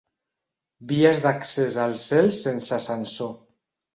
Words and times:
Vies 0.91 1.19
d'accés 1.25 1.77
al 1.85 1.93
cel 2.05 2.31
sense 2.39 2.75
ascensor. 2.81 3.33